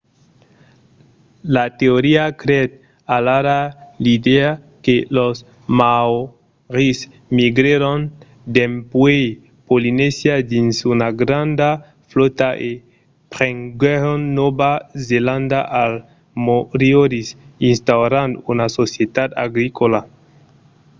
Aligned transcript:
la 1.55 1.63
teoria 1.79 2.23
creèt 2.41 2.69
alara 3.15 3.59
l’idèa 4.03 4.49
que 4.83 4.95
los 5.17 5.37
maòris 5.79 6.97
migrèron 7.37 7.99
dempuèi 8.55 9.23
polinesia 9.67 10.35
dins 10.53 10.75
una 10.93 11.09
granda 11.21 11.69
flòta 12.09 12.49
e 12.69 12.71
prenguèron 13.33 14.21
nòva 14.37 14.71
zelanda 15.09 15.59
als 15.81 16.01
moriòris 16.45 17.27
instaurant 17.69 18.31
una 18.51 18.67
societat 18.79 19.29
agricòla 19.45 20.01